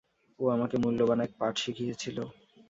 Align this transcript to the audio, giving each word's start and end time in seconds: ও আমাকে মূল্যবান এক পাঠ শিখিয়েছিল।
ও 0.39 0.43
আমাকে 0.49 0.75
মূল্যবান 0.77 1.19
এক 1.21 1.31
পাঠ 1.39 1.53
শিখিয়েছিল। 1.63 2.17